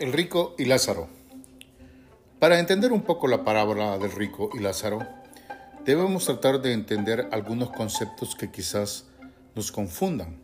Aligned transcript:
El 0.00 0.14
rico 0.14 0.54
y 0.56 0.64
Lázaro. 0.64 1.08
Para 2.38 2.58
entender 2.58 2.90
un 2.90 3.02
poco 3.02 3.28
la 3.28 3.44
parábola 3.44 3.98
del 3.98 4.10
rico 4.10 4.48
y 4.54 4.58
Lázaro, 4.58 5.06
debemos 5.84 6.24
tratar 6.24 6.62
de 6.62 6.72
entender 6.72 7.28
algunos 7.32 7.68
conceptos 7.68 8.34
que 8.34 8.50
quizás 8.50 9.04
nos 9.54 9.70
confundan. 9.70 10.38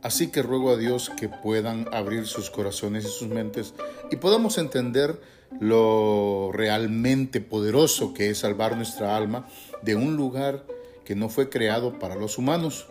Así 0.00 0.28
que 0.28 0.40
ruego 0.40 0.70
a 0.70 0.78
Dios 0.78 1.12
que 1.14 1.28
puedan 1.28 1.92
abrir 1.92 2.26
sus 2.26 2.48
corazones 2.48 3.04
y 3.04 3.08
sus 3.08 3.28
mentes 3.28 3.74
y 4.10 4.16
podamos 4.16 4.56
entender 4.56 5.20
lo 5.60 6.50
realmente 6.54 7.42
poderoso 7.42 8.14
que 8.14 8.30
es 8.30 8.38
salvar 8.38 8.78
nuestra 8.78 9.14
alma 9.14 9.46
de 9.82 9.94
un 9.94 10.16
lugar 10.16 10.64
que 11.04 11.14
no 11.14 11.28
fue 11.28 11.50
creado 11.50 11.98
para 11.98 12.14
los 12.14 12.38
humanos, 12.38 12.86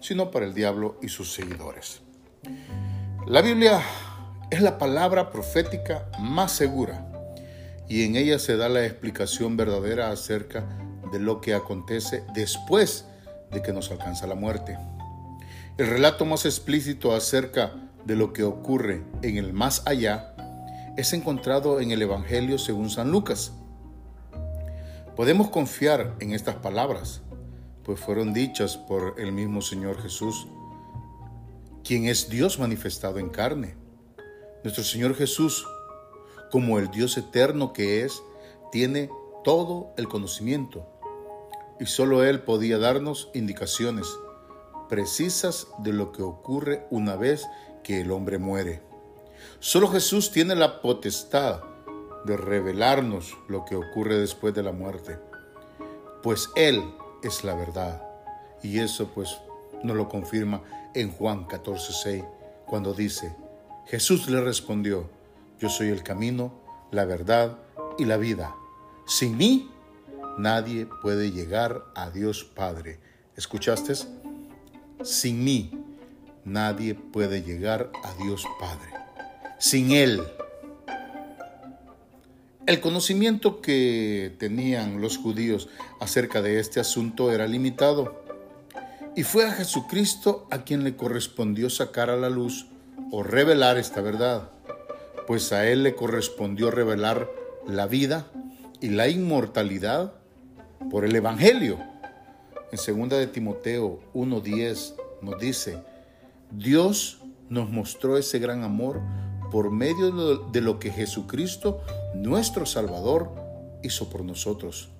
sino 0.00 0.30
para 0.30 0.44
el 0.44 0.52
diablo 0.52 0.98
y 1.00 1.08
sus 1.08 1.32
seguidores. 1.32 2.02
La 3.26 3.40
Biblia 3.40 3.82
es 4.50 4.60
la 4.60 4.78
palabra 4.78 5.30
profética 5.30 6.06
más 6.20 6.52
segura 6.52 7.06
y 7.88 8.04
en 8.04 8.16
ella 8.16 8.38
se 8.38 8.56
da 8.56 8.68
la 8.68 8.84
explicación 8.84 9.56
verdadera 9.56 10.10
acerca 10.10 10.64
de 11.12 11.18
lo 11.18 11.40
que 11.40 11.54
acontece 11.54 12.24
después 12.34 13.06
de 13.50 13.62
que 13.62 13.72
nos 13.72 13.90
alcanza 13.90 14.26
la 14.26 14.34
muerte. 14.34 14.78
El 15.78 15.88
relato 15.88 16.24
más 16.24 16.44
explícito 16.44 17.14
acerca 17.14 17.72
de 18.04 18.16
lo 18.16 18.32
que 18.32 18.44
ocurre 18.44 19.04
en 19.22 19.36
el 19.36 19.52
más 19.52 19.82
allá 19.86 20.34
es 20.96 21.12
encontrado 21.12 21.80
en 21.80 21.90
el 21.90 22.02
Evangelio 22.02 22.58
según 22.58 22.88
San 22.88 23.10
Lucas. 23.10 23.52
Podemos 25.14 25.50
confiar 25.50 26.14
en 26.20 26.32
estas 26.32 26.56
palabras, 26.56 27.22
pues 27.84 28.00
fueron 28.00 28.32
dichas 28.32 28.76
por 28.76 29.14
el 29.18 29.32
mismo 29.32 29.60
Señor 29.60 30.00
Jesús, 30.00 30.46
quien 31.84 32.06
es 32.06 32.28
Dios 32.28 32.58
manifestado 32.58 33.18
en 33.18 33.28
carne. 33.28 33.85
Nuestro 34.66 34.82
Señor 34.82 35.14
Jesús, 35.14 35.64
como 36.50 36.80
el 36.80 36.90
Dios 36.90 37.16
eterno 37.16 37.72
que 37.72 38.02
es, 38.02 38.20
tiene 38.72 39.08
todo 39.44 39.92
el 39.96 40.08
conocimiento 40.08 40.84
y 41.78 41.86
solo 41.86 42.24
Él 42.24 42.42
podía 42.42 42.76
darnos 42.76 43.30
indicaciones 43.32 44.08
precisas 44.88 45.68
de 45.78 45.92
lo 45.92 46.10
que 46.10 46.24
ocurre 46.24 46.84
una 46.90 47.14
vez 47.14 47.46
que 47.84 48.00
el 48.00 48.10
hombre 48.10 48.38
muere. 48.38 48.82
Solo 49.60 49.86
Jesús 49.86 50.32
tiene 50.32 50.56
la 50.56 50.80
potestad 50.80 51.62
de 52.24 52.36
revelarnos 52.36 53.38
lo 53.46 53.64
que 53.64 53.76
ocurre 53.76 54.18
después 54.18 54.52
de 54.52 54.64
la 54.64 54.72
muerte, 54.72 55.20
pues 56.24 56.50
Él 56.56 56.82
es 57.22 57.44
la 57.44 57.54
verdad. 57.54 58.02
Y 58.64 58.80
eso 58.80 59.12
pues 59.14 59.38
nos 59.84 59.96
lo 59.96 60.08
confirma 60.08 60.60
en 60.92 61.12
Juan 61.12 61.46
14:6, 61.46 62.26
cuando 62.66 62.94
dice, 62.94 63.45
Jesús 63.86 64.28
le 64.28 64.40
respondió, 64.40 65.08
yo 65.60 65.68
soy 65.68 65.90
el 65.90 66.02
camino, 66.02 66.52
la 66.90 67.04
verdad 67.04 67.56
y 67.98 68.04
la 68.04 68.16
vida. 68.16 68.52
Sin 69.06 69.36
mí, 69.36 69.70
nadie 70.38 70.88
puede 71.02 71.30
llegar 71.30 71.84
a 71.94 72.10
Dios 72.10 72.42
Padre. 72.42 72.98
¿Escuchaste? 73.36 73.94
Sin 75.04 75.44
mí, 75.44 75.70
nadie 76.44 76.96
puede 76.96 77.42
llegar 77.42 77.92
a 78.02 78.12
Dios 78.14 78.44
Padre. 78.58 78.90
Sin 79.60 79.92
Él. 79.92 80.20
El 82.66 82.80
conocimiento 82.80 83.60
que 83.60 84.34
tenían 84.40 85.00
los 85.00 85.16
judíos 85.16 85.68
acerca 86.00 86.42
de 86.42 86.58
este 86.58 86.80
asunto 86.80 87.30
era 87.30 87.46
limitado. 87.46 88.24
Y 89.14 89.22
fue 89.22 89.46
a 89.46 89.52
Jesucristo 89.52 90.48
a 90.50 90.64
quien 90.64 90.82
le 90.82 90.96
correspondió 90.96 91.70
sacar 91.70 92.10
a 92.10 92.16
la 92.16 92.28
luz 92.28 92.66
o 93.16 93.22
revelar 93.22 93.78
esta 93.78 94.02
verdad, 94.02 94.50
pues 95.26 95.50
a 95.50 95.66
él 95.66 95.84
le 95.84 95.94
correspondió 95.94 96.70
revelar 96.70 97.30
la 97.66 97.86
vida 97.86 98.26
y 98.82 98.90
la 98.90 99.08
inmortalidad 99.08 100.12
por 100.90 101.06
el 101.06 101.16
Evangelio. 101.16 101.78
En 102.72 103.08
2 103.08 103.08
de 103.18 103.26
Timoteo 103.26 104.00
1:10 104.12 104.96
nos 105.22 105.40
dice, 105.40 105.82
Dios 106.50 107.22
nos 107.48 107.70
mostró 107.70 108.18
ese 108.18 108.38
gran 108.38 108.64
amor 108.64 109.00
por 109.50 109.70
medio 109.70 110.36
de 110.50 110.60
lo 110.60 110.78
que 110.78 110.90
Jesucristo, 110.90 111.80
nuestro 112.14 112.66
Salvador, 112.66 113.30
hizo 113.82 114.10
por 114.10 114.24
nosotros, 114.24 114.90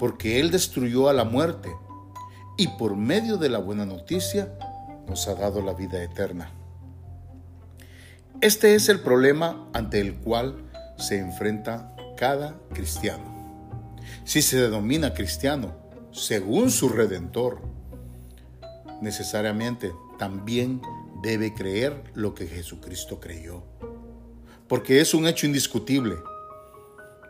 porque 0.00 0.40
Él 0.40 0.50
destruyó 0.50 1.08
a 1.08 1.12
la 1.12 1.22
muerte 1.22 1.70
y 2.58 2.66
por 2.66 2.96
medio 2.96 3.36
de 3.36 3.48
la 3.48 3.58
buena 3.58 3.86
noticia 3.86 4.58
nos 5.06 5.28
ha 5.28 5.36
dado 5.36 5.62
la 5.62 5.74
vida 5.74 6.02
eterna. 6.02 6.50
Este 8.40 8.74
es 8.74 8.88
el 8.88 9.00
problema 9.00 9.68
ante 9.72 10.00
el 10.00 10.16
cual 10.16 10.56
se 10.98 11.18
enfrenta 11.18 11.94
cada 12.16 12.58
cristiano. 12.72 13.22
Si 14.24 14.42
se 14.42 14.60
denomina 14.60 15.14
cristiano 15.14 15.76
según 16.10 16.70
su 16.70 16.88
redentor, 16.88 17.60
necesariamente 19.00 19.92
también 20.18 20.82
debe 21.22 21.54
creer 21.54 22.04
lo 22.14 22.34
que 22.34 22.46
Jesucristo 22.46 23.20
creyó. 23.20 23.62
Porque 24.68 25.00
es 25.00 25.14
un 25.14 25.26
hecho 25.26 25.46
indiscutible 25.46 26.16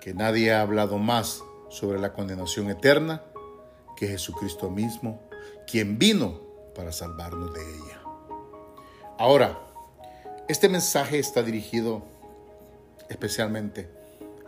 que 0.00 0.14
nadie 0.14 0.52
ha 0.52 0.62
hablado 0.62 0.98
más 0.98 1.42
sobre 1.70 1.98
la 1.98 2.12
condenación 2.12 2.70
eterna 2.70 3.22
que 3.96 4.08
Jesucristo 4.08 4.70
mismo, 4.70 5.22
quien 5.66 5.98
vino 5.98 6.40
para 6.74 6.92
salvarnos 6.92 7.54
de 7.54 7.62
ella. 7.62 8.02
Ahora, 9.18 9.58
este 10.46 10.68
mensaje 10.68 11.18
está 11.18 11.42
dirigido 11.42 12.02
especialmente 13.08 13.88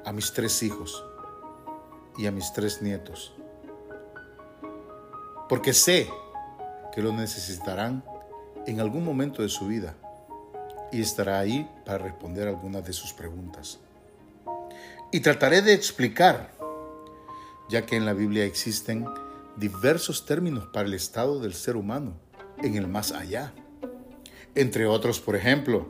a 0.04 0.12
mis 0.12 0.32
tres 0.32 0.62
hijos 0.62 1.04
y 2.18 2.26
a 2.26 2.30
mis 2.30 2.52
tres 2.52 2.82
nietos, 2.82 3.32
porque 5.48 5.72
sé 5.72 6.08
que 6.94 7.02
lo 7.02 7.12
necesitarán 7.12 8.04
en 8.66 8.80
algún 8.80 9.04
momento 9.04 9.42
de 9.42 9.48
su 9.48 9.66
vida 9.66 9.94
y 10.92 11.00
estará 11.00 11.38
ahí 11.38 11.68
para 11.84 11.98
responder 11.98 12.48
algunas 12.48 12.84
de 12.84 12.92
sus 12.92 13.12
preguntas. 13.12 13.78
Y 15.12 15.20
trataré 15.20 15.62
de 15.62 15.72
explicar, 15.72 16.52
ya 17.68 17.86
que 17.86 17.96
en 17.96 18.04
la 18.04 18.12
Biblia 18.12 18.44
existen 18.44 19.06
diversos 19.56 20.26
términos 20.26 20.66
para 20.66 20.86
el 20.86 20.94
estado 20.94 21.40
del 21.40 21.54
ser 21.54 21.76
humano 21.76 22.14
en 22.58 22.76
el 22.76 22.86
más 22.86 23.12
allá. 23.12 23.52
Entre 24.56 24.87
otros, 24.87 25.21
por 25.21 25.37
ejemplo, 25.37 25.87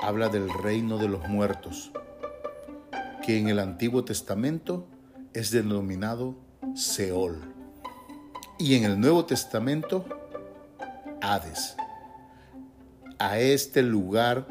habla 0.00 0.28
del 0.28 0.52
reino 0.52 0.98
de 0.98 1.06
los 1.06 1.28
muertos, 1.28 1.92
que 3.24 3.38
en 3.38 3.48
el 3.48 3.60
Antiguo 3.60 4.04
Testamento 4.04 4.88
es 5.32 5.52
denominado 5.52 6.34
Seol, 6.74 7.40
y 8.58 8.74
en 8.74 8.82
el 8.82 8.98
Nuevo 8.98 9.26
Testamento 9.26 10.04
Hades. 11.20 11.76
A 13.20 13.38
este 13.38 13.84
lugar 13.84 14.48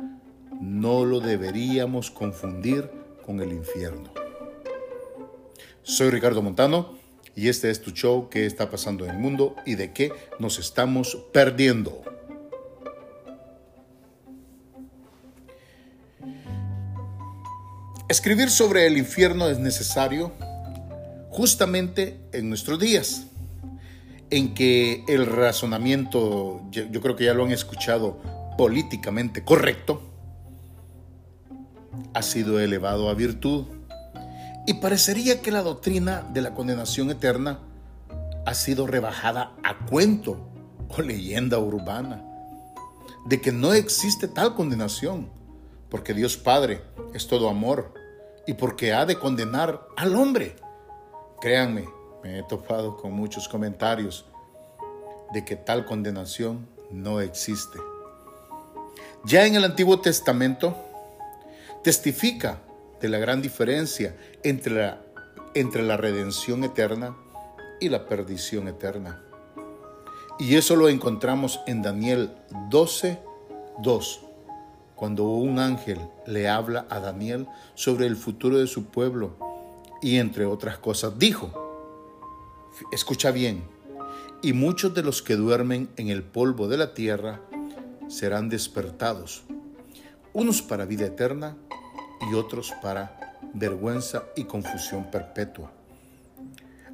no 0.61 1.03
lo 1.03 1.19
deberíamos 1.19 2.09
confundir 2.09 2.89
con 3.25 3.41
el 3.41 3.51
infierno. 3.51 4.09
Soy 5.83 6.11
Ricardo 6.11 6.41
Montano 6.41 6.97
y 7.35 7.49
este 7.49 7.71
es 7.71 7.81
tu 7.81 7.91
show 7.91 8.29
¿Qué 8.29 8.45
está 8.45 8.71
pasando 8.71 9.03
en 9.03 9.11
el 9.11 9.17
mundo 9.17 9.57
y 9.65 9.75
de 9.75 9.91
qué 9.91 10.13
nos 10.39 10.59
estamos 10.59 11.25
perdiendo? 11.33 12.16
Escribir 18.09 18.49
sobre 18.49 18.87
el 18.87 18.97
infierno 18.97 19.49
es 19.49 19.59
necesario 19.59 20.31
justamente 21.29 22.17
en 22.31 22.47
nuestros 22.47 22.79
días, 22.79 23.27
en 24.29 24.53
que 24.53 25.03
el 25.09 25.25
razonamiento, 25.25 26.61
yo 26.71 27.01
creo 27.01 27.17
que 27.17 27.25
ya 27.25 27.33
lo 27.33 27.43
han 27.43 27.51
escuchado, 27.51 28.21
políticamente 28.57 29.43
correcto, 29.43 30.01
ha 32.13 32.21
sido 32.21 32.61
elevado 32.61 33.09
a 33.09 33.13
virtud. 33.13 33.65
Y 34.65 34.75
parecería 34.75 35.41
que 35.41 35.51
la 35.51 35.61
doctrina 35.61 36.25
de 36.31 36.41
la 36.41 36.53
condenación 36.53 37.11
eterna 37.11 37.59
ha 38.45 38.53
sido 38.53 38.87
rebajada 38.87 39.51
a 39.65 39.85
cuento 39.85 40.47
o 40.87 41.01
leyenda 41.01 41.59
urbana, 41.59 42.23
de 43.25 43.41
que 43.41 43.51
no 43.51 43.73
existe 43.73 44.29
tal 44.29 44.55
condenación, 44.55 45.29
porque 45.89 46.13
Dios 46.13 46.37
Padre 46.37 46.81
es 47.13 47.27
todo 47.27 47.49
amor 47.49 47.96
y 48.47 48.53
porque 48.53 48.93
ha 48.93 49.05
de 49.05 49.19
condenar 49.19 49.87
al 49.95 50.15
hombre. 50.15 50.55
Créanme, 51.39 51.87
me 52.23 52.39
he 52.39 52.43
topado 52.43 52.97
con 52.97 53.11
muchos 53.11 53.47
comentarios 53.47 54.25
de 55.33 55.45
que 55.45 55.57
tal 55.57 55.85
condenación 55.85 56.67
no 56.89 57.19
existe. 57.19 57.77
Ya 59.25 59.45
en 59.45 59.55
el 59.55 59.65
Antiguo 59.65 59.99
Testamento 59.99 60.75
testifica 61.83 62.61
de 63.01 63.09
la 63.09 63.19
gran 63.19 63.41
diferencia 63.41 64.15
entre 64.43 64.73
la, 64.73 65.01
entre 65.53 65.83
la 65.83 65.97
redención 65.97 66.63
eterna 66.63 67.15
y 67.81 67.89
la 67.89 68.07
perdición 68.07 68.69
eterna. 68.69 69.21
Y 70.39 70.55
eso 70.55 70.75
lo 70.77 70.87
encontramos 70.87 71.59
en 71.67 71.81
Daniel 71.81 72.31
12, 72.69 73.19
2 73.79 74.26
cuando 74.97 75.23
un 75.25 75.59
ángel 75.59 75.99
le 76.25 76.49
habla 76.49 76.85
a 76.89 76.99
Daniel 76.99 77.47
sobre 77.75 78.07
el 78.07 78.17
futuro 78.17 78.57
de 78.57 78.67
su 78.67 78.87
pueblo 78.87 79.37
y 80.01 80.17
entre 80.17 80.45
otras 80.45 80.79
cosas 80.79 81.17
dijo, 81.17 81.51
escucha 82.91 83.31
bien, 83.31 83.63
y 84.41 84.53
muchos 84.53 84.93
de 84.93 85.03
los 85.03 85.21
que 85.21 85.35
duermen 85.35 85.89
en 85.97 86.09
el 86.09 86.23
polvo 86.23 86.67
de 86.67 86.77
la 86.77 86.93
tierra 86.93 87.41
serán 88.07 88.49
despertados, 88.49 89.43
unos 90.33 90.61
para 90.61 90.85
vida 90.85 91.05
eterna 91.05 91.55
y 92.29 92.33
otros 92.33 92.73
para 92.81 93.37
vergüenza 93.53 94.23
y 94.35 94.43
confusión 94.45 95.09
perpetua. 95.11 95.71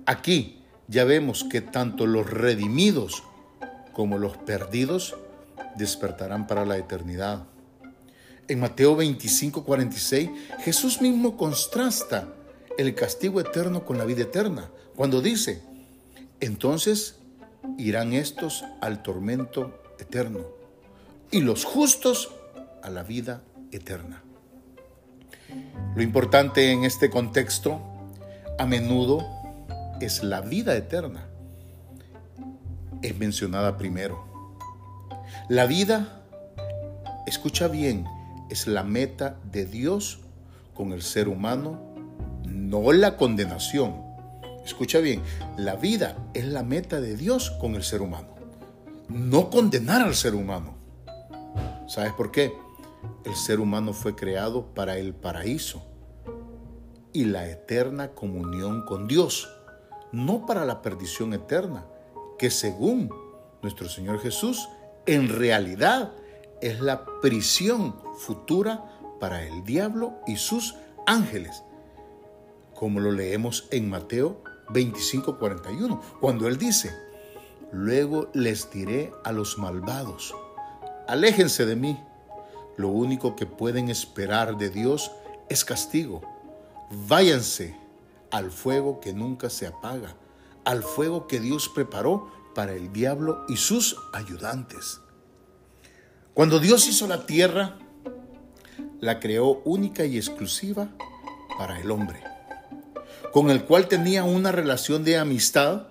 Aquí 0.06 0.62
ya 0.88 1.06
vemos 1.06 1.46
que 1.46 1.62
tanto 1.62 2.06
los 2.06 2.30
redimidos 2.30 3.24
como 3.94 4.18
los 4.18 4.38
perdidos 4.38 5.16
despertarán 5.78 6.48
para 6.48 6.66
la 6.66 6.78
eternidad. 6.78 7.46
En 8.48 8.60
Mateo 8.60 8.96
25, 8.96 9.64
46, 9.64 10.30
Jesús 10.60 11.02
mismo 11.02 11.38
contrasta 11.38 12.28
el 12.78 12.94
castigo 12.96 13.40
eterno 13.40 13.86
con 13.86 13.98
la 13.98 14.06
vida 14.06 14.24
eterna, 14.24 14.70
cuando 14.96 15.22
dice, 15.22 15.62
entonces 16.40 17.16
irán 17.78 18.14
estos 18.14 18.66
al 18.82 19.02
tormento 19.02 19.82
eterno 20.00 20.46
y 21.32 21.42
los 21.42 21.64
justos 21.64 22.32
a 22.82 22.90
la 22.90 23.04
vida 23.04 23.42
eterna. 23.72 24.24
Lo 25.96 26.02
importante 26.02 26.72
en 26.72 26.84
este 26.84 27.10
contexto 27.10 27.80
a 28.60 28.66
menudo 28.66 29.26
es 30.02 30.24
la 30.24 30.42
vida 30.42 30.76
eterna. 30.76 31.28
Es 33.02 33.18
mencionada 33.18 33.78
primero. 33.78 34.26
La 35.50 35.66
vida, 35.66 36.24
escucha 37.26 37.68
bien, 37.68 38.06
es 38.50 38.68
la 38.68 38.84
meta 38.84 39.38
de 39.52 39.66
Dios 39.66 40.20
con 40.74 40.92
el 40.92 41.02
ser 41.02 41.28
humano, 41.28 41.80
no 42.46 42.92
la 42.92 43.18
condenación. 43.18 44.02
Escucha 44.66 45.00
bien, 45.00 45.22
la 45.58 45.76
vida 45.76 46.18
es 46.34 46.46
la 46.46 46.64
meta 46.64 47.02
de 47.02 47.16
Dios 47.16 47.52
con 47.52 47.76
el 47.76 47.84
ser 47.84 48.02
humano, 48.02 48.30
no 49.10 49.50
condenar 49.50 50.02
al 50.02 50.16
ser 50.16 50.36
humano. 50.36 50.76
¿Sabes 51.88 52.14
por 52.14 52.32
qué? 52.32 52.54
El 53.26 53.36
ser 53.36 53.60
humano 53.60 53.94
fue 53.94 54.16
creado 54.16 54.74
para 54.74 54.98
el 54.98 55.14
paraíso 55.14 55.84
y 57.12 57.26
la 57.26 57.48
eterna 57.50 58.10
comunión 58.10 58.86
con 58.86 59.08
Dios, 59.08 59.50
no 60.12 60.46
para 60.46 60.66
la 60.66 60.82
perdición 60.82 61.34
eterna, 61.34 61.86
que 62.38 62.50
según 62.50 63.10
nuestro 63.62 63.88
Señor 63.88 64.20
Jesús, 64.20 64.68
en 65.06 65.30
realidad 65.30 66.14
es 66.64 66.80
la 66.80 67.06
prisión 67.22 67.94
futura 68.18 68.86
para 69.20 69.46
el 69.46 69.66
diablo 69.66 70.14
y 70.26 70.38
sus 70.38 70.76
ángeles, 71.06 71.62
como 72.74 73.02
lo 73.02 73.12
leemos 73.12 73.68
en 73.72 73.90
Mateo 73.90 74.42
25:41, 74.70 76.00
cuando 76.22 76.48
él 76.48 76.58
dice, 76.58 76.96
luego 77.74 78.30
les 78.34 78.72
diré 78.72 79.12
a 79.26 79.34
los 79.34 79.58
malvados, 79.58 80.34
aléjense 81.06 81.66
de 81.66 81.76
mí, 81.76 82.02
lo 82.78 82.88
único 82.88 83.36
que 83.36 83.46
pueden 83.46 83.90
esperar 83.90 84.58
de 84.58 84.70
Dios 84.70 85.12
es 85.50 85.66
castigo, 85.66 86.22
váyanse 87.10 87.76
al 88.32 88.52
fuego 88.52 89.02
que 89.02 89.12
nunca 89.12 89.50
se 89.50 89.68
apaga, 89.68 90.16
al 90.64 90.82
fuego 90.82 91.28
que 91.28 91.42
Dios 91.42 91.68
preparó 91.68 92.32
para 92.56 92.72
el 92.72 92.94
diablo 92.94 93.44
y 93.50 93.58
sus 93.58 93.98
ayudantes. 94.14 95.02
Cuando 96.34 96.60
Dios 96.60 96.88
hizo 96.88 97.06
la 97.08 97.28
tierra, 97.28 97.78
la 99.00 99.20
creó 99.20 99.62
única 99.66 100.06
y 100.06 100.18
exclusiva 100.18 100.90
para 101.60 101.80
el 101.80 101.92
hombre, 101.92 102.24
con 103.32 103.52
el 103.52 103.66
cual 103.66 103.88
tenía 103.88 104.24
una 104.24 104.52
relación 104.52 105.04
de 105.04 105.20
amistad 105.20 105.90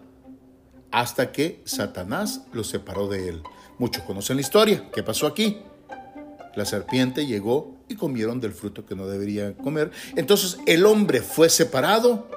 hasta 0.91 1.31
que 1.31 1.63
Satanás 1.65 2.43
lo 2.53 2.65
separó 2.65 3.07
de 3.07 3.29
él. 3.29 3.43
Muchos 3.79 4.03
conocen 4.03 4.37
la 4.37 4.43
historia. 4.43 4.91
¿Qué 4.93 5.05
pasó 5.05 5.29
aquí? 5.29 5.61
La 6.57 6.65
serpiente 6.65 7.25
llegó 7.25 7.77
y 7.89 7.95
comieron 7.95 8.41
del 8.41 8.53
fruto 8.53 8.85
que 8.85 8.97
no 8.97 9.07
deberían 9.07 9.55
comer. 9.55 9.93
Entonces 10.17 10.59
el 10.67 10.87
hombre 10.87 11.23
fue 11.23 11.51
separado 11.51 12.29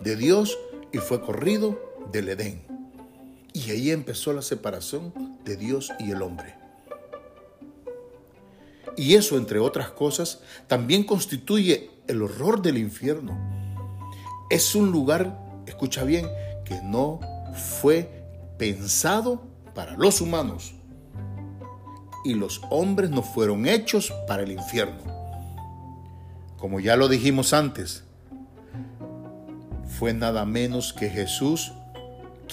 de 0.00 0.16
Dios 0.16 0.58
y 0.92 0.98
fue 0.98 1.20
corrido 1.20 1.80
del 2.10 2.28
Edén. 2.28 2.62
Y 3.52 3.70
ahí 3.70 3.92
empezó 3.92 4.32
la 4.32 4.42
separación 4.42 5.12
de 5.44 5.56
Dios 5.56 5.92
y 6.00 6.10
el 6.10 6.22
hombre. 6.22 6.61
Y 8.96 9.14
eso, 9.14 9.36
entre 9.36 9.58
otras 9.58 9.90
cosas, 9.90 10.40
también 10.66 11.04
constituye 11.04 11.90
el 12.06 12.22
horror 12.22 12.62
del 12.62 12.78
infierno. 12.78 13.38
Es 14.50 14.74
un 14.74 14.90
lugar, 14.92 15.38
escucha 15.66 16.04
bien, 16.04 16.28
que 16.64 16.80
no 16.82 17.20
fue 17.80 18.24
pensado 18.58 19.42
para 19.74 19.96
los 19.96 20.20
humanos. 20.20 20.74
Y 22.24 22.34
los 22.34 22.60
hombres 22.70 23.10
no 23.10 23.22
fueron 23.22 23.66
hechos 23.66 24.12
para 24.28 24.42
el 24.42 24.52
infierno. 24.52 25.02
Como 26.58 26.78
ya 26.78 26.96
lo 26.96 27.08
dijimos 27.08 27.52
antes, 27.52 28.04
fue 29.98 30.14
nada 30.14 30.44
menos 30.44 30.92
que 30.92 31.08
Jesús 31.10 31.72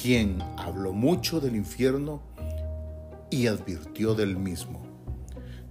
quien 0.01 0.41
habló 0.57 0.93
mucho 0.93 1.39
del 1.39 1.55
infierno 1.55 2.21
y 3.29 3.47
advirtió 3.47 4.15
del 4.15 4.37
mismo. 4.37 4.88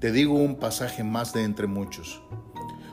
Te 0.00 0.12
digo 0.12 0.34
un 0.34 0.56
pasaje 0.56 1.02
más 1.02 1.32
de 1.32 1.42
entre 1.42 1.66
muchos. 1.66 2.22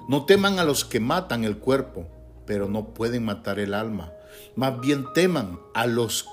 No 0.07 0.25
teman 0.25 0.57
a 0.57 0.63
los 0.63 0.85
que 0.85 0.99
matan 0.99 1.43
el 1.43 1.57
cuerpo, 1.57 2.07
pero 2.45 2.67
no 2.67 2.93
pueden 2.93 3.25
matar 3.25 3.59
el 3.59 3.73
alma. 3.73 4.11
Más 4.55 4.79
bien 4.79 5.05
teman 5.13 5.59
a 5.73 5.85
los 5.85 6.27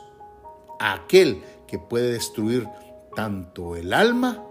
a 0.81 0.95
aquel 0.95 1.43
que 1.67 1.79
puede 1.79 2.13
destruir 2.13 2.69
tanto 3.15 3.77
el 3.77 3.93
alma 3.93 4.43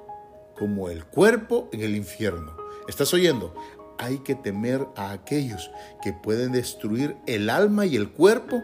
como 0.58 0.90
el 0.90 1.06
cuerpo 1.06 1.70
en 1.72 1.82
el 1.82 1.96
infierno. 1.96 2.56
¿Estás 2.88 3.14
oyendo? 3.14 3.56
Hay 3.98 4.20
que 4.20 4.36
temer 4.36 4.88
a 4.96 5.12
aquellos 5.12 5.72
que 6.02 6.14
pueden 6.14 6.52
destruir 6.52 7.18
el 7.26 7.50
alma 7.50 7.86
y 7.86 7.96
el 7.96 8.12
cuerpo 8.12 8.62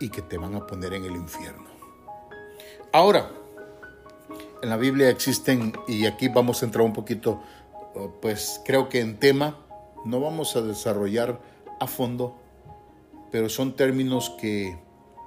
y 0.00 0.08
que 0.08 0.22
te 0.22 0.38
van 0.38 0.54
a 0.54 0.66
poner 0.66 0.94
en 0.94 1.04
el 1.04 1.16
infierno. 1.16 1.66
Ahora, 2.92 3.30
en 4.64 4.70
la 4.70 4.78
Biblia 4.78 5.10
existen, 5.10 5.74
y 5.86 6.06
aquí 6.06 6.28
vamos 6.28 6.62
a 6.62 6.66
entrar 6.66 6.84
un 6.84 6.94
poquito, 6.94 7.42
eh, 7.94 8.08
pues 8.20 8.62
creo 8.64 8.88
que 8.88 9.00
en 9.00 9.18
tema, 9.18 9.58
no 10.06 10.20
vamos 10.20 10.56
a 10.56 10.62
desarrollar 10.62 11.38
a 11.80 11.86
fondo, 11.86 12.34
pero 13.30 13.50
son 13.50 13.76
términos 13.76 14.32
que 14.40 14.78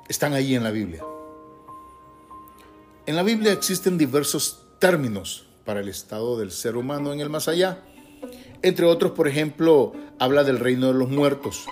están 0.09 0.33
ahí 0.33 0.55
en 0.55 0.63
la 0.63 0.71
Biblia. 0.71 1.03
En 3.05 3.15
la 3.15 3.21
Biblia 3.21 3.51
existen 3.51 3.97
diversos 3.97 4.65
términos 4.79 5.45
para 5.65 5.81
el 5.81 5.87
estado 5.87 6.39
del 6.39 6.51
ser 6.51 6.75
humano 6.75 7.13
en 7.13 7.19
el 7.19 7.29
más 7.29 7.47
allá. 7.47 7.83
Entre 8.63 8.87
otros, 8.87 9.11
por 9.11 9.27
ejemplo, 9.27 9.93
habla 10.17 10.43
del 10.43 10.59
reino 10.59 10.87
de 10.87 10.93
los 10.95 11.09
muertos, 11.09 11.67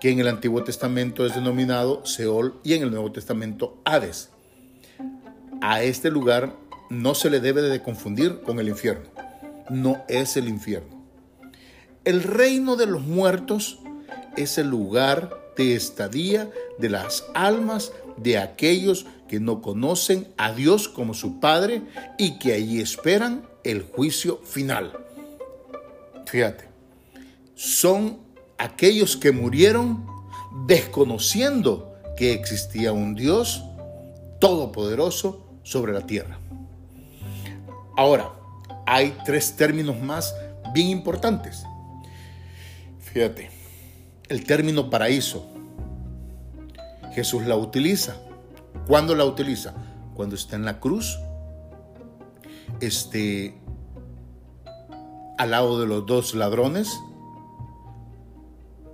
que 0.00 0.10
en 0.10 0.20
el 0.20 0.28
Antiguo 0.28 0.64
Testamento 0.64 1.26
es 1.26 1.34
denominado 1.34 2.06
Seol 2.06 2.58
y 2.64 2.72
en 2.72 2.82
el 2.82 2.90
Nuevo 2.90 3.12
Testamento 3.12 3.76
Hades 3.84 4.30
a 5.60 5.82
este 5.82 6.10
lugar 6.10 6.54
no 6.90 7.14
se 7.14 7.30
le 7.30 7.40
debe 7.40 7.62
de 7.62 7.82
confundir 7.82 8.40
con 8.42 8.58
el 8.58 8.68
infierno. 8.68 9.06
No 9.70 10.04
es 10.08 10.36
el 10.36 10.48
infierno. 10.48 10.96
El 12.04 12.22
reino 12.22 12.76
de 12.76 12.86
los 12.86 13.02
muertos 13.02 13.80
es 14.36 14.58
el 14.58 14.68
lugar 14.68 15.36
de 15.56 15.74
estadía 15.74 16.50
de 16.78 16.88
las 16.90 17.24
almas 17.34 17.92
de 18.16 18.38
aquellos 18.38 19.06
que 19.28 19.40
no 19.40 19.60
conocen 19.60 20.28
a 20.36 20.52
Dios 20.52 20.88
como 20.88 21.14
su 21.14 21.40
Padre 21.40 21.82
y 22.18 22.38
que 22.38 22.52
allí 22.52 22.80
esperan 22.80 23.46
el 23.64 23.82
juicio 23.82 24.38
final. 24.44 24.92
Fíjate, 26.26 26.68
son 27.54 28.18
aquellos 28.58 29.16
que 29.16 29.32
murieron 29.32 30.06
desconociendo 30.66 31.94
que 32.16 32.32
existía 32.32 32.92
un 32.92 33.14
Dios 33.14 33.62
todopoderoso 34.40 35.45
sobre 35.66 35.92
la 35.92 36.06
tierra. 36.06 36.38
Ahora, 37.96 38.30
hay 38.86 39.18
tres 39.24 39.56
términos 39.56 40.00
más 40.00 40.32
bien 40.72 40.86
importantes. 40.86 41.64
Fíjate, 43.00 43.50
el 44.28 44.44
término 44.44 44.90
paraíso. 44.90 45.44
Jesús 47.14 47.46
la 47.46 47.56
utiliza. 47.56 48.16
¿Cuándo 48.86 49.16
la 49.16 49.24
utiliza? 49.24 49.74
Cuando 50.14 50.36
está 50.36 50.54
en 50.54 50.64
la 50.64 50.78
cruz, 50.78 51.18
este, 52.80 53.58
al 55.36 55.50
lado 55.50 55.80
de 55.80 55.86
los 55.88 56.06
dos 56.06 56.36
ladrones, 56.36 56.96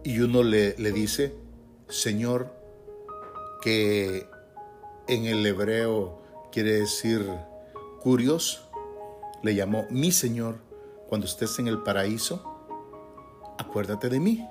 y 0.05 0.21
uno 0.21 0.43
le, 0.43 0.75
le 0.79 0.91
dice, 0.91 1.35
Señor, 1.89 2.57
que 3.61 4.27
en 5.07 5.27
el 5.27 5.45
hebreo 5.45 6.22
quiere 6.53 6.73
decir 6.73 7.27
curios, 8.01 8.63
le 9.43 9.55
llamó 9.55 9.87
mi 9.91 10.13
Señor, 10.13 10.59
cuando 11.09 11.27
estés 11.27 11.59
en 11.59 11.67
el 11.67 11.83
paraíso, 11.83 12.43
acuérdate 13.59 14.09
de 14.09 14.21
mí. 14.21 14.47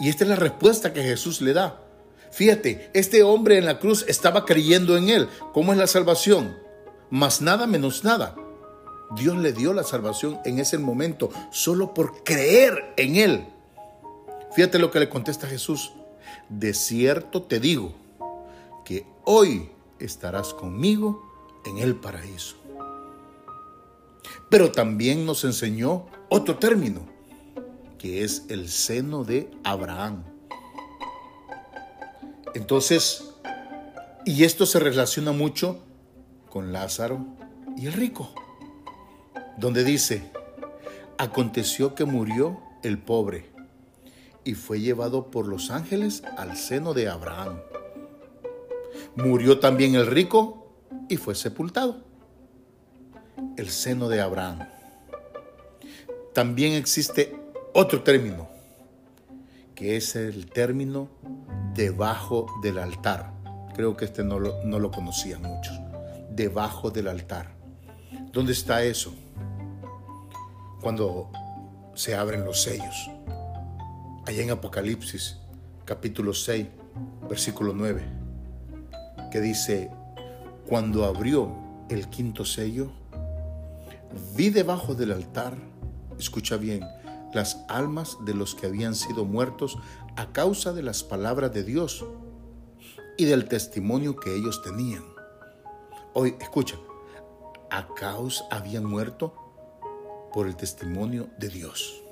Y 0.00 0.08
esta 0.08 0.24
es 0.24 0.30
la 0.30 0.36
respuesta 0.36 0.92
que 0.92 1.02
Jesús 1.02 1.40
le 1.40 1.54
da. 1.54 1.80
Fíjate, 2.30 2.90
este 2.92 3.22
hombre 3.22 3.56
en 3.56 3.64
la 3.64 3.78
cruz 3.78 4.04
estaba 4.06 4.44
creyendo 4.44 4.96
en 4.96 5.08
él. 5.08 5.28
¿Cómo 5.52 5.72
es 5.72 5.78
la 5.78 5.86
salvación? 5.86 6.56
Más 7.10 7.40
nada 7.40 7.66
menos 7.66 8.04
nada. 8.04 8.36
Dios 9.16 9.38
le 9.38 9.52
dio 9.52 9.72
la 9.72 9.84
salvación 9.84 10.38
en 10.44 10.58
ese 10.58 10.76
momento 10.76 11.30
solo 11.50 11.94
por 11.94 12.22
creer 12.22 12.92
en 12.96 13.16
él. 13.16 13.46
Fíjate 14.52 14.78
lo 14.78 14.90
que 14.90 15.00
le 15.00 15.08
contesta 15.08 15.46
Jesús. 15.46 15.92
De 16.48 16.74
cierto 16.74 17.42
te 17.42 17.60
digo 17.60 17.94
que 18.84 19.06
hoy 19.24 19.70
estarás 19.98 20.52
conmigo 20.52 21.27
en 21.68 21.78
el 21.78 21.94
paraíso. 21.94 22.56
Pero 24.48 24.72
también 24.72 25.26
nos 25.26 25.44
enseñó 25.44 26.06
otro 26.28 26.56
término, 26.56 27.06
que 27.98 28.24
es 28.24 28.44
el 28.48 28.68
seno 28.68 29.24
de 29.24 29.50
Abraham. 29.64 30.24
Entonces, 32.54 33.34
y 34.24 34.44
esto 34.44 34.66
se 34.66 34.80
relaciona 34.80 35.32
mucho 35.32 35.80
con 36.48 36.72
Lázaro 36.72 37.24
y 37.76 37.86
el 37.86 37.92
rico, 37.92 38.30
donde 39.58 39.84
dice, 39.84 40.30
aconteció 41.18 41.94
que 41.94 42.04
murió 42.04 42.60
el 42.82 42.98
pobre 42.98 43.50
y 44.44 44.54
fue 44.54 44.80
llevado 44.80 45.30
por 45.30 45.46
los 45.46 45.70
ángeles 45.70 46.22
al 46.36 46.56
seno 46.56 46.94
de 46.94 47.08
Abraham. 47.08 47.60
Murió 49.16 49.58
también 49.58 49.94
el 49.94 50.06
rico 50.06 50.57
y 51.08 51.16
fue 51.16 51.34
sepultado. 51.34 51.96
El 53.56 53.70
seno 53.70 54.08
de 54.08 54.20
Abraham. 54.20 54.66
También 56.34 56.74
existe 56.74 57.36
otro 57.74 58.02
término, 58.02 58.48
que 59.74 59.96
es 59.96 60.16
el 60.16 60.46
término 60.46 61.08
debajo 61.74 62.46
del 62.62 62.78
altar. 62.78 63.32
Creo 63.74 63.96
que 63.96 64.06
este 64.06 64.24
no 64.24 64.38
lo, 64.38 64.64
no 64.64 64.78
lo 64.78 64.90
conocían 64.90 65.42
muchos. 65.42 65.78
Debajo 66.30 66.90
del 66.90 67.08
altar. 67.08 67.54
¿Dónde 68.32 68.52
está 68.52 68.82
eso? 68.82 69.14
Cuando 70.80 71.30
se 71.94 72.14
abren 72.14 72.44
los 72.44 72.62
sellos. 72.62 73.10
Allá 74.26 74.42
en 74.42 74.50
Apocalipsis, 74.50 75.38
capítulo 75.84 76.34
6, 76.34 76.66
versículo 77.28 77.72
9, 77.74 78.02
que 79.32 79.40
dice, 79.40 79.90
cuando 80.68 81.06
abrió 81.06 81.50
el 81.88 82.10
quinto 82.10 82.44
sello, 82.44 82.90
vi 84.34 84.50
debajo 84.50 84.94
del 84.94 85.12
altar, 85.12 85.56
escucha 86.18 86.58
bien, 86.58 86.84
las 87.32 87.64
almas 87.68 88.18
de 88.26 88.34
los 88.34 88.54
que 88.54 88.66
habían 88.66 88.94
sido 88.94 89.24
muertos 89.24 89.78
a 90.16 90.30
causa 90.32 90.74
de 90.74 90.82
las 90.82 91.02
palabras 91.02 91.54
de 91.54 91.64
Dios 91.64 92.04
y 93.16 93.24
del 93.24 93.46
testimonio 93.46 94.16
que 94.16 94.34
ellos 94.34 94.60
tenían. 94.62 95.04
Hoy, 96.12 96.36
escucha, 96.38 96.76
a 97.70 97.88
causa 97.94 98.44
habían 98.50 98.84
muerto 98.84 99.34
por 100.34 100.46
el 100.46 100.56
testimonio 100.56 101.28
de 101.38 101.48
Dios. 101.48 102.02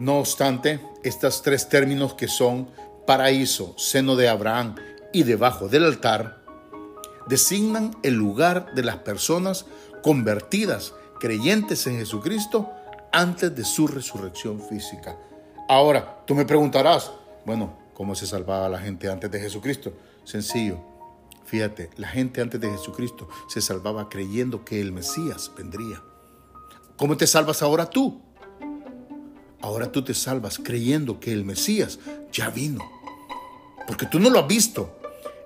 No 0.00 0.18
obstante, 0.18 0.80
estos 1.04 1.42
tres 1.42 1.68
términos 1.68 2.14
que 2.14 2.26
son 2.26 2.68
paraíso, 3.06 3.74
seno 3.78 4.16
de 4.16 4.28
Abraham 4.28 4.74
y 5.12 5.22
debajo 5.22 5.68
del 5.68 5.84
altar, 5.84 6.43
designan 7.28 7.96
el 8.02 8.14
lugar 8.14 8.74
de 8.74 8.82
las 8.82 8.96
personas 8.96 9.66
convertidas, 10.02 10.94
creyentes 11.18 11.86
en 11.86 11.98
Jesucristo, 11.98 12.70
antes 13.12 13.54
de 13.54 13.64
su 13.64 13.86
resurrección 13.86 14.60
física. 14.60 15.16
Ahora, 15.68 16.22
tú 16.26 16.34
me 16.34 16.44
preguntarás, 16.44 17.12
bueno, 17.46 17.76
¿cómo 17.94 18.14
se 18.14 18.26
salvaba 18.26 18.68
la 18.68 18.78
gente 18.78 19.08
antes 19.08 19.30
de 19.30 19.40
Jesucristo? 19.40 19.92
Sencillo. 20.24 20.78
Fíjate, 21.46 21.90
la 21.96 22.08
gente 22.08 22.40
antes 22.40 22.60
de 22.60 22.70
Jesucristo 22.70 23.28
se 23.48 23.60
salvaba 23.60 24.08
creyendo 24.08 24.64
que 24.64 24.80
el 24.80 24.92
Mesías 24.92 25.52
vendría. 25.56 26.02
¿Cómo 26.96 27.16
te 27.16 27.26
salvas 27.26 27.62
ahora 27.62 27.88
tú? 27.88 28.20
Ahora 29.60 29.90
tú 29.90 30.02
te 30.02 30.14
salvas 30.14 30.58
creyendo 30.58 31.20
que 31.20 31.32
el 31.32 31.44
Mesías 31.44 31.98
ya 32.32 32.50
vino. 32.50 32.84
Porque 33.86 34.06
tú 34.06 34.18
no 34.18 34.30
lo 34.30 34.40
has 34.40 34.46
visto. 34.46 34.98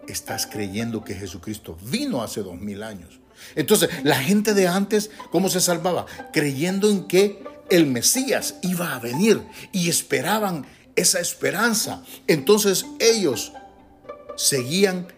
Estás 0.08 0.46
creyendo 0.46 1.04
que 1.04 1.14
Jesucristo 1.14 1.76
vino 1.82 2.22
hace 2.22 2.42
dos 2.42 2.58
mil 2.58 2.82
años. 2.82 3.20
Entonces, 3.54 3.90
la 4.02 4.16
gente 4.16 4.54
de 4.54 4.66
antes, 4.66 5.10
¿cómo 5.30 5.48
se 5.48 5.60
salvaba? 5.60 6.06
Creyendo 6.32 6.90
en 6.90 7.06
que 7.06 7.44
el 7.70 7.86
Mesías 7.86 8.56
iba 8.62 8.94
a 8.94 8.98
venir 8.98 9.42
y 9.72 9.88
esperaban 9.88 10.66
esa 10.96 11.20
esperanza. 11.20 12.02
Entonces 12.26 12.86
ellos 12.98 13.52
seguían 14.36 15.08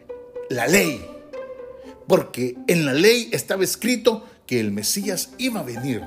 la 0.48 0.66
ley, 0.66 1.04
porque 2.06 2.56
en 2.66 2.84
la 2.84 2.92
ley 2.92 3.30
estaba 3.32 3.64
escrito 3.64 4.26
que 4.46 4.60
el 4.60 4.72
Mesías 4.72 5.30
iba 5.38 5.60
a 5.60 5.64
venir. 5.64 6.02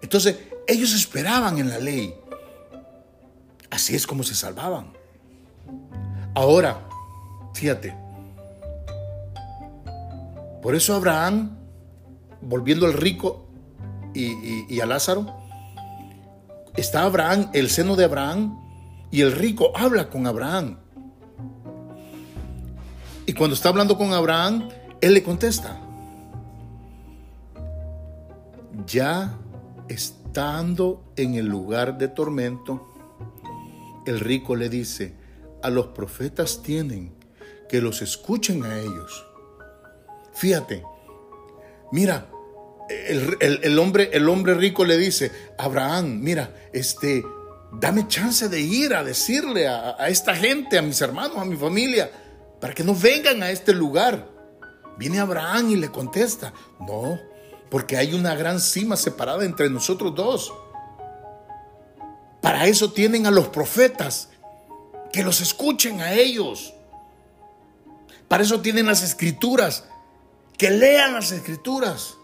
Entonces 0.00 0.36
ellos 0.66 0.94
esperaban 0.94 1.58
en 1.58 1.68
la 1.68 1.78
ley. 1.78 2.14
Así 3.70 3.94
es 3.94 4.06
como 4.06 4.22
se 4.22 4.34
salvaban. 4.34 4.92
Ahora, 6.34 6.87
fíjate, 7.58 7.92
por 10.62 10.76
eso 10.76 10.94
Abraham, 10.94 11.56
volviendo 12.40 12.86
al 12.86 12.92
rico, 12.92 13.48
y, 14.14 14.80
a 14.80 14.86
Lázaro, 14.86 15.26
está 16.76 17.02
Abraham, 17.02 17.50
el 17.52 17.68
seno 17.68 17.96
de 17.96 18.04
Abraham, 18.04 18.56
y 19.10 19.22
el 19.22 19.32
rico 19.32 19.72
habla 19.76 20.08
con 20.08 20.28
Abraham. 20.28 20.78
Y 23.26 23.32
cuando 23.32 23.54
está 23.54 23.70
hablando 23.70 23.98
con 23.98 24.12
Abraham, 24.12 24.68
él 25.00 25.14
le 25.14 25.24
contesta, 25.24 25.80
ya 28.86 29.36
estando 29.88 31.12
en 31.16 31.34
el 31.34 31.46
lugar 31.46 31.98
de 31.98 32.06
tormento, 32.06 32.86
el 34.06 34.20
rico 34.20 34.54
le 34.54 34.68
dice, 34.68 35.16
a 35.60 35.70
los 35.70 35.88
profetas 35.88 36.62
tienen 36.62 37.17
que 37.68 37.80
los 37.80 38.02
escuchen 38.02 38.64
a 38.64 38.78
ellos. 38.78 39.26
Fíjate, 40.34 40.82
mira, 41.92 42.30
el, 42.88 43.78
hombre, 43.78 44.10
el 44.12 44.28
hombre 44.28 44.54
rico 44.54 44.84
le 44.84 44.96
dice, 44.96 45.30
Abraham, 45.58 46.20
mira, 46.20 46.54
este, 46.72 47.24
dame 47.72 48.08
chance 48.08 48.48
de 48.48 48.60
ir 48.60 48.94
a 48.94 49.04
decirle 49.04 49.68
a, 49.68 49.96
a, 49.98 50.08
esta 50.08 50.34
gente, 50.34 50.78
a 50.78 50.82
mis 50.82 51.00
hermanos, 51.00 51.36
a 51.36 51.44
mi 51.44 51.56
familia, 51.56 52.10
para 52.60 52.74
que 52.74 52.84
no 52.84 52.94
vengan 52.94 53.42
a 53.42 53.50
este 53.50 53.74
lugar. 53.74 54.28
Viene 54.96 55.20
Abraham 55.20 55.70
y 55.70 55.76
le 55.76 55.90
contesta, 55.90 56.52
no, 56.80 57.18
porque 57.70 57.96
hay 57.96 58.14
una 58.14 58.34
gran 58.34 58.60
cima 58.60 58.96
separada 58.96 59.44
entre 59.44 59.68
nosotros 59.70 60.14
dos. 60.14 60.52
Para 62.40 62.66
eso 62.66 62.92
tienen 62.92 63.26
a 63.26 63.30
los 63.30 63.48
profetas, 63.48 64.30
que 65.12 65.22
los 65.22 65.40
escuchen 65.40 66.00
a 66.00 66.12
ellos. 66.14 66.74
Para 68.28 68.42
eso 68.42 68.60
tienen 68.60 68.86
las 68.86 69.02
escrituras, 69.02 69.84
que 70.56 70.70
lean 70.70 71.14
las 71.14 71.32
escrituras. 71.32 72.16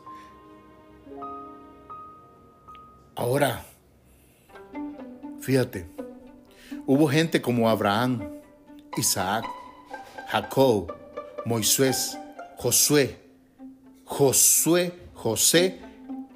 Ahora, 3.17 3.65
fíjate, 5.41 5.87
hubo 6.87 7.09
gente 7.09 7.41
como 7.41 7.71
Abraham, 7.71 8.29
Isaac, 8.97 9.45
Jacob, 10.29 10.93
Moisés, 11.45 12.19
Josué, 12.57 13.19
Josué, 14.05 14.93
José, 15.15 15.81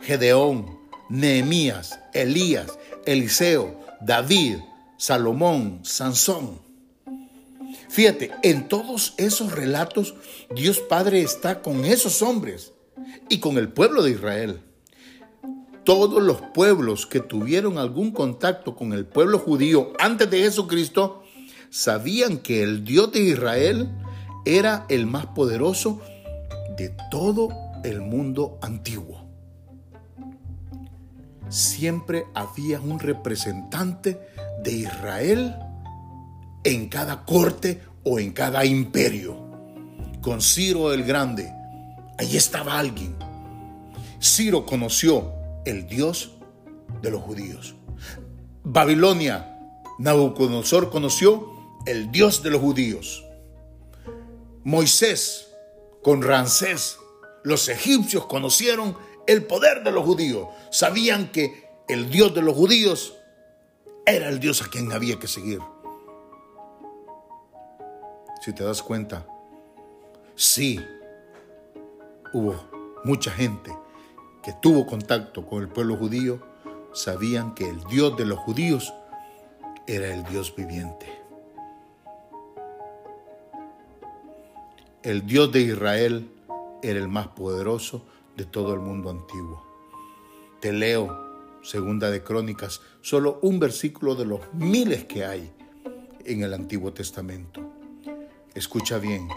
Gedeón, 0.01 0.79
Nehemías, 1.09 1.99
Elías, 2.13 2.79
Eliseo, 3.07 3.81
David, 4.01 4.59
Salomón, 4.97 5.81
Sansón. 5.83 6.68
Fíjate, 7.99 8.31
en 8.45 8.69
todos 8.69 9.15
esos 9.17 9.51
relatos 9.51 10.15
Dios 10.55 10.79
Padre 10.79 11.21
está 11.21 11.63
con 11.63 11.85
esos 11.85 12.23
hombres 12.23 12.73
y 13.29 13.41
con 13.41 13.59
el 13.59 13.71
pueblo 13.71 14.05
de 14.05 14.13
Israel 14.13 14.61
todos 15.83 16.23
los 16.23 16.41
pueblos 16.55 17.07
que 17.07 17.19
tuvieron 17.19 17.77
algún 17.77 18.13
contacto 18.13 18.77
con 18.77 18.93
el 18.93 19.05
pueblo 19.05 19.41
judío 19.41 19.95
antes 19.99 20.31
de 20.31 20.43
Jesucristo 20.43 21.25
sabían 21.71 22.39
que 22.39 22.63
el 22.63 22.85
Dios 22.85 23.11
de 23.11 23.19
Israel 23.19 23.91
era 24.45 24.87
el 24.89 25.09
más 25.09 25.27
poderoso 25.27 26.01
de 26.77 26.95
todo 27.11 27.49
el 27.83 28.01
mundo 28.01 28.61
antiguo. 28.63 29.27
Siempre 31.49 32.27
había 32.33 32.81
un 32.81 33.01
representante 33.01 34.21
de 34.63 34.73
Israel 34.73 35.57
en 36.65 36.89
cada 36.89 37.25
corte 37.25 37.88
o 38.05 38.19
en 38.19 38.33
cada 38.33 38.65
imperio. 38.65 39.37
Con 40.21 40.41
Ciro 40.41 40.93
el 40.93 41.05
Grande, 41.05 41.53
ahí 42.19 42.37
estaba 42.37 42.79
alguien 42.79 43.17
Ciro 44.21 44.67
conoció 44.67 45.33
el 45.65 45.87
Dios 45.87 46.33
de 47.03 47.11
los 47.11 47.23
judíos. 47.23 47.75
Babilonia, 48.65 49.57
Nabucodonosor 49.99 50.91
conoció 50.91 51.49
el 51.87 52.11
Dios 52.11 52.43
de 52.43 52.51
los 52.51 52.61
judíos. 52.61 53.25
Moisés 54.65 55.49
con 56.03 56.23
Ramsés, 56.23 56.99
los 57.45 57.69
egipcios 57.69 58.27
conocieron 58.27 58.97
el 59.27 59.45
poder 59.45 59.85
de 59.85 59.93
los 59.93 60.05
judíos. 60.05 60.49
Sabían 60.71 61.31
que 61.31 61.69
el 61.89 62.11
Dios 62.11 62.35
de 62.35 62.43
los 62.43 62.57
judíos 62.57 63.15
era 64.05 64.29
el 64.29 64.41
Dios 64.41 64.63
a 64.63 64.69
quien 64.69 64.91
había 64.93 65.19
que 65.19 65.29
seguir. 65.29 65.61
Si 68.41 68.53
te 68.53 68.63
das 68.63 68.83
cuenta, 68.83 69.27
sí, 70.37 70.81
hubo 72.33 72.55
mucha 73.05 73.31
gente 73.31 73.73
que 74.43 74.53
tuvo 74.63 74.87
contacto 74.87 75.45
con 75.45 75.63
el 75.63 75.69
pueblo 75.69 75.97
judío, 75.97 76.41
sabían 76.93 77.55
que 77.55 77.69
el 77.69 77.83
Dios 77.85 78.17
de 78.17 78.27
los 78.27 78.39
judíos 78.39 78.95
era 79.87 80.15
el 80.15 80.25
Dios 80.25 80.55
viviente. 80.55 81.07
El 85.03 85.27
Dios 85.27 85.51
de 85.53 85.61
Israel 85.61 86.31
era 86.83 86.99
el 86.99 87.09
más 87.09 87.29
poderoso 87.29 88.05
de 88.37 88.45
todo 88.45 88.73
el 88.75 88.81
mundo 88.81 89.11
antiguo. 89.11 89.65
Te 90.61 90.73
leo, 90.73 91.61
segunda 91.63 92.11
de 92.11 92.23
Crónicas, 92.23 92.81
solo 93.01 93.39
un 93.43 93.59
versículo 93.59 94.15
de 94.15 94.27
los 94.27 94.41
miles 94.55 95.05
que 95.07 95.25
hay 95.25 95.53
en 96.25 96.43
el 96.43 96.55
Antiguo 96.55 96.93
Testamento. 96.93 97.78
Escucha 98.59 98.99
bien, 98.99 99.29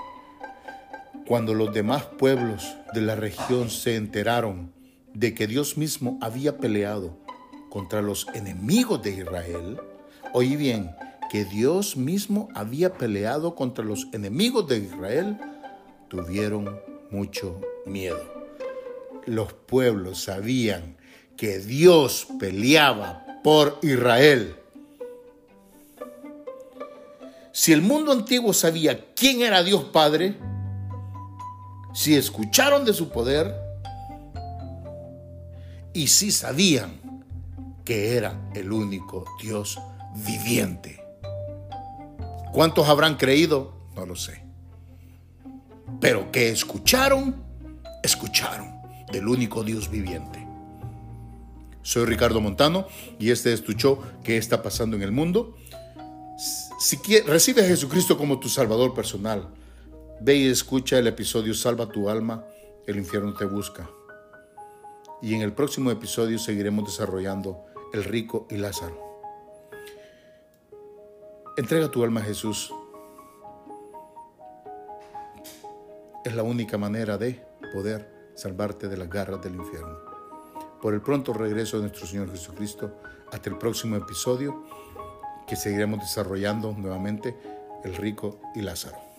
cuando 1.27 1.53
los 1.53 1.71
demás 1.71 2.05
pueblos 2.05 2.75
de 2.95 3.01
la 3.01 3.15
región 3.15 3.69
se 3.69 3.95
enteraron 3.95 4.73
de 5.13 5.35
que 5.35 5.45
Dios 5.45 5.77
mismo 5.77 6.17
había 6.23 6.57
peleado 6.57 7.19
contra 7.69 8.01
los 8.01 8.25
enemigos 8.33 9.03
de 9.03 9.11
Israel, 9.11 9.79
oí 10.33 10.55
bien, 10.55 10.89
que 11.29 11.45
Dios 11.45 11.97
mismo 11.97 12.49
había 12.55 12.93
peleado 12.95 13.53
contra 13.53 13.85
los 13.85 14.07
enemigos 14.11 14.67
de 14.67 14.79
Israel, 14.79 15.37
tuvieron 16.07 16.79
mucho 17.11 17.61
miedo. 17.85 18.23
Los 19.27 19.53
pueblos 19.53 20.23
sabían 20.23 20.97
que 21.37 21.59
Dios 21.59 22.25
peleaba 22.39 23.39
por 23.43 23.77
Israel. 23.83 24.55
Si 27.53 27.73
el 27.73 27.81
mundo 27.81 28.11
antiguo 28.11 28.53
sabía 28.53 29.13
quién 29.13 29.41
era 29.41 29.63
Dios 29.63 29.85
Padre, 29.85 30.37
si 31.93 32.15
escucharon 32.15 32.85
de 32.85 32.93
su 32.93 33.09
poder 33.09 33.53
y 35.93 36.07
si 36.07 36.31
sabían 36.31 37.25
que 37.83 38.15
era 38.15 38.39
el 38.55 38.71
único 38.71 39.25
Dios 39.41 39.79
viviente. 40.25 41.03
¿Cuántos 42.53 42.87
habrán 42.87 43.15
creído? 43.15 43.73
No 43.95 44.05
lo 44.05 44.15
sé. 44.15 44.43
Pero 45.99 46.31
que 46.31 46.49
escucharon, 46.49 47.43
escucharon 48.01 48.71
del 49.11 49.27
único 49.27 49.63
Dios 49.63 49.89
viviente. 49.89 50.47
Soy 51.81 52.05
Ricardo 52.05 52.39
Montano 52.39 52.87
y 53.19 53.31
este 53.31 53.51
es 53.51 53.63
tu 53.63 53.73
show 53.73 53.99
¿Qué 54.23 54.37
está 54.37 54.61
pasando 54.61 54.95
en 54.95 55.01
el 55.01 55.11
mundo? 55.11 55.57
Si 56.81 56.97
recibes 57.27 57.65
a 57.65 57.67
Jesucristo 57.67 58.17
como 58.17 58.39
tu 58.39 58.49
Salvador 58.49 58.95
personal, 58.95 59.47
ve 60.19 60.35
y 60.37 60.47
escucha 60.47 60.97
el 60.97 61.05
episodio 61.05 61.53
Salva 61.53 61.87
tu 61.87 62.09
alma, 62.09 62.43
el 62.87 62.97
infierno 62.97 63.35
te 63.35 63.45
busca. 63.45 63.87
Y 65.21 65.35
en 65.35 65.43
el 65.43 65.53
próximo 65.53 65.91
episodio 65.91 66.39
seguiremos 66.39 66.85
desarrollando 66.85 67.65
el 67.93 68.03
rico 68.03 68.47
y 68.49 68.57
Lázaro. 68.57 68.99
Entrega 71.55 71.91
tu 71.91 72.03
alma 72.03 72.21
a 72.21 72.23
Jesús. 72.23 72.73
Es 76.25 76.33
la 76.33 76.41
única 76.41 76.79
manera 76.79 77.15
de 77.19 77.45
poder 77.75 78.11
salvarte 78.33 78.87
de 78.87 78.97
las 78.97 79.07
garras 79.07 79.43
del 79.43 79.53
infierno. 79.53 79.99
Por 80.81 80.95
el 80.95 81.01
pronto 81.01 81.31
regreso 81.31 81.77
de 81.77 81.83
nuestro 81.83 82.07
Señor 82.07 82.31
Jesucristo, 82.31 82.97
hasta 83.31 83.51
el 83.51 83.59
próximo 83.59 83.97
episodio 83.97 84.65
que 85.51 85.57
seguiremos 85.57 85.99
desarrollando 85.99 86.71
nuevamente 86.71 87.35
el 87.83 87.97
rico 87.97 88.39
y 88.55 88.61
Lázaro. 88.61 89.10